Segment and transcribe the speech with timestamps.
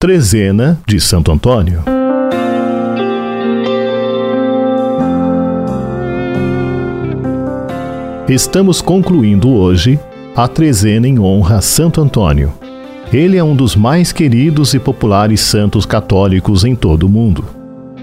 [0.00, 1.82] Trezena de Santo Antônio.
[8.28, 9.98] Estamos concluindo hoje
[10.36, 12.52] a trezena em honra a Santo Antônio.
[13.12, 17.44] Ele é um dos mais queridos e populares santos católicos em todo o mundo.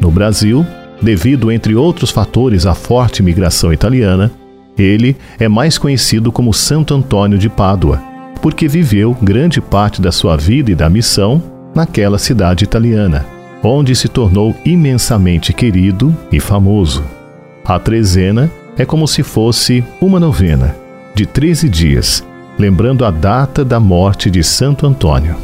[0.00, 0.66] No Brasil,
[1.00, 4.32] devido, entre outros fatores, à forte migração italiana,
[4.76, 8.02] ele é mais conhecido como Santo Antônio de Pádua,
[8.42, 13.26] porque viveu grande parte da sua vida e da missão naquela cidade italiana,
[13.62, 17.04] onde se tornou imensamente querido e famoso.
[17.64, 20.74] A trezena é como se fosse uma novena,
[21.14, 22.24] de 13 dias,
[22.58, 25.36] lembrando a data da morte de Santo Antônio.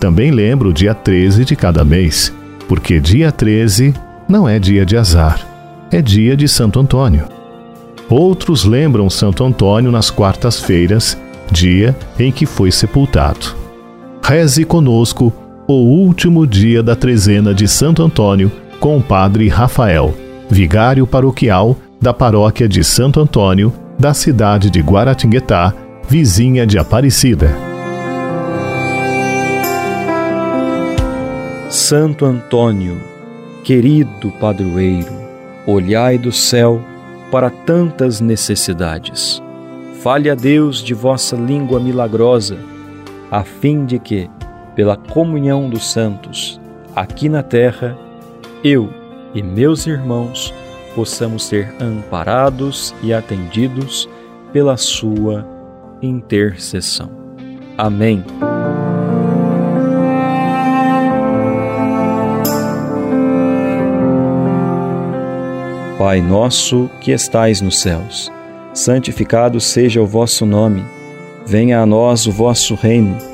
[0.00, 2.32] Também lembro o dia 13 de cada mês,
[2.66, 3.94] porque dia 13
[4.28, 5.46] não é dia de azar,
[5.90, 7.26] é dia de Santo Antônio.
[8.08, 11.18] Outros lembram Santo Antônio nas quartas-feiras,
[11.50, 13.54] dia em que foi sepultado.
[14.22, 15.32] Reze conosco
[15.66, 20.14] o último dia da trezena de Santo Antônio com o Padre Rafael,
[20.50, 25.72] vigário paroquial da paróquia de Santo Antônio, da cidade de Guaratinguetá,
[26.06, 27.56] vizinha de Aparecida.
[31.70, 33.00] Santo Antônio,
[33.64, 35.12] querido padroeiro,
[35.66, 36.80] olhai do céu
[37.30, 39.42] para tantas necessidades.
[40.02, 42.58] Fale a Deus de vossa língua milagrosa,
[43.30, 44.28] a fim de que,
[44.74, 46.60] pela comunhão dos santos,
[46.94, 47.96] aqui na terra,
[48.62, 48.90] eu
[49.34, 50.52] e meus irmãos
[50.94, 54.08] possamos ser amparados e atendidos
[54.52, 55.46] pela Sua
[56.00, 57.10] intercessão.
[57.76, 58.22] Amém.
[65.98, 68.30] Pai nosso que estais nos céus,
[68.72, 70.84] santificado seja o vosso nome,
[71.46, 73.33] venha a nós o vosso reino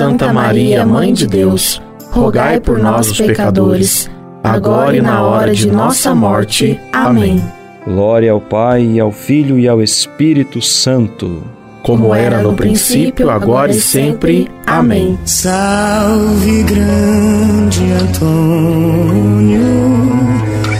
[0.00, 1.78] Santa Maria, Mãe de Deus,
[2.10, 4.10] rogai por nós, pecadores,
[4.42, 6.80] agora e na hora de nossa morte.
[6.90, 7.44] Amém.
[7.86, 11.42] Glória ao Pai, e ao Filho e ao Espírito Santo.
[11.82, 14.50] Como era no princípio, agora e sempre.
[14.66, 15.18] Amém.
[15.26, 19.60] Salve, grande Antônio,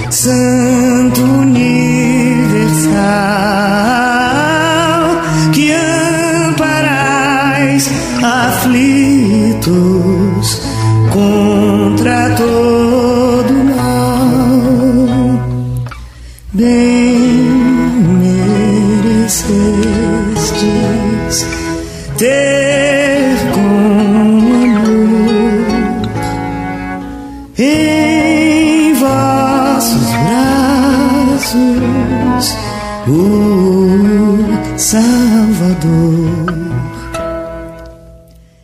[0.08, 0.79] Santo
[8.22, 9.70] aflitos
[11.12, 14.60] contra todo mal.
[16.52, 17.50] Bem
[18.20, 19.46] merecestes
[22.18, 23.60] ter com
[24.76, 25.00] amor
[27.58, 30.10] em vossos
[31.40, 32.56] braços
[33.08, 33.18] o
[34.76, 36.69] Salvador.